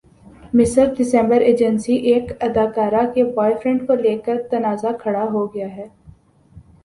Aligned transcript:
مصر 0.53 0.85
دسمبرایجنسی 0.99 1.95
ایک 2.11 2.31
اداکارہ 2.43 3.05
کے 3.13 3.23
بوائے 3.25 3.53
فرینڈ 3.63 3.85
کو 3.87 3.95
لیکر 3.95 4.41
تنازعہ 4.51 4.91
کھڑا 5.01 5.23
ہو 5.33 5.45
گیا 5.53 5.67
ہے 5.75 5.87